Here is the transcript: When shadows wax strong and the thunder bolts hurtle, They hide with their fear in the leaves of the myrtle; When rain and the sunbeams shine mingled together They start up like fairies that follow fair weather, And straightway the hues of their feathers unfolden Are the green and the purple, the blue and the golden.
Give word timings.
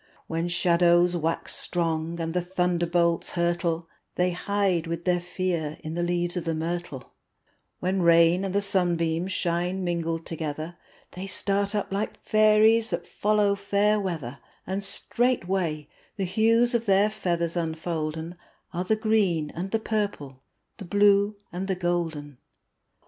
When 0.25 0.47
shadows 0.47 1.15
wax 1.15 1.53
strong 1.55 2.19
and 2.19 2.33
the 2.33 2.41
thunder 2.41 2.87
bolts 2.87 3.29
hurtle, 3.33 3.87
They 4.15 4.31
hide 4.31 4.87
with 4.87 5.05
their 5.05 5.19
fear 5.19 5.77
in 5.83 5.93
the 5.93 6.01
leaves 6.01 6.35
of 6.35 6.43
the 6.43 6.55
myrtle; 6.55 7.11
When 7.81 8.01
rain 8.01 8.43
and 8.43 8.55
the 8.55 8.61
sunbeams 8.61 9.31
shine 9.31 9.83
mingled 9.83 10.25
together 10.25 10.75
They 11.11 11.27
start 11.27 11.75
up 11.75 11.91
like 11.91 12.19
fairies 12.23 12.89
that 12.89 13.07
follow 13.07 13.53
fair 13.53 13.99
weather, 13.99 14.39
And 14.65 14.83
straightway 14.83 15.87
the 16.17 16.25
hues 16.25 16.73
of 16.73 16.87
their 16.87 17.11
feathers 17.11 17.55
unfolden 17.55 18.39
Are 18.73 18.83
the 18.83 18.95
green 18.95 19.51
and 19.51 19.69
the 19.69 19.77
purple, 19.77 20.41
the 20.79 20.85
blue 20.85 21.35
and 21.53 21.67
the 21.67 21.75
golden. 21.75 22.39